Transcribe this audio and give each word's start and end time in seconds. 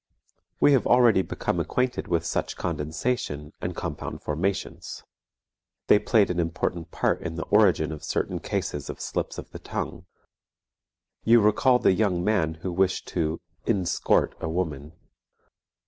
We 0.59 0.71
have 0.73 0.87
already 0.87 1.21
become 1.21 1.59
acquainted 1.59 2.07
with 2.07 2.25
such 2.25 2.55
condensation 2.57 3.53
and 3.61 3.75
compound 3.75 4.23
formations; 4.23 5.03
they 5.85 5.99
played 5.99 6.31
an 6.31 6.39
important 6.39 6.89
part 6.89 7.21
in 7.21 7.35
the 7.35 7.45
origin 7.51 7.91
of 7.91 8.03
certain 8.03 8.39
cases 8.39 8.89
of 8.89 8.99
slips 8.99 9.37
of 9.37 9.51
the 9.51 9.59
tongue. 9.59 10.07
You 11.23 11.39
recall 11.39 11.77
the 11.77 11.93
young 11.93 12.23
man 12.23 12.55
who 12.63 12.71
wished 12.71 13.07
to 13.09 13.41
inscort 13.67 14.33
a 14.41 14.49
woman. 14.49 14.93